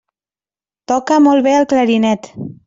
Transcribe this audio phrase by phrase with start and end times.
[0.91, 2.33] Toca molt bé el clarinet.